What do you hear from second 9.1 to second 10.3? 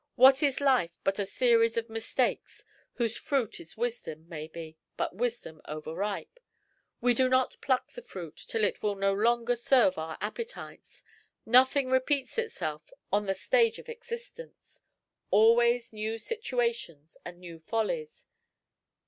longer serve our